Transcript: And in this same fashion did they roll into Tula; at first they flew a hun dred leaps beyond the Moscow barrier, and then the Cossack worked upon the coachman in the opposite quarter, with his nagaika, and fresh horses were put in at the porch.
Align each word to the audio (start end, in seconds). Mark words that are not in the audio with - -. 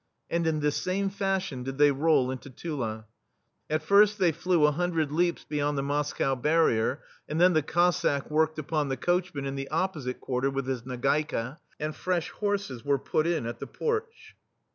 And 0.31 0.47
in 0.47 0.61
this 0.61 0.77
same 0.77 1.11
fashion 1.11 1.61
did 1.61 1.77
they 1.77 1.91
roll 1.91 2.31
into 2.31 2.49
Tula; 2.49 3.05
at 3.69 3.83
first 3.83 4.17
they 4.17 4.31
flew 4.31 4.65
a 4.65 4.71
hun 4.71 4.89
dred 4.93 5.11
leaps 5.11 5.45
beyond 5.45 5.77
the 5.77 5.83
Moscow 5.83 6.33
barrier, 6.33 7.03
and 7.29 7.39
then 7.39 7.53
the 7.53 7.61
Cossack 7.61 8.31
worked 8.31 8.57
upon 8.57 8.89
the 8.89 8.97
coachman 8.97 9.45
in 9.45 9.53
the 9.53 9.69
opposite 9.69 10.19
quarter, 10.19 10.49
with 10.49 10.65
his 10.65 10.81
nagaika, 10.87 11.59
and 11.79 11.95
fresh 11.95 12.31
horses 12.31 12.83
were 12.83 12.97
put 12.97 13.27
in 13.27 13.45
at 13.45 13.59
the 13.59 13.67
porch. 13.67 14.35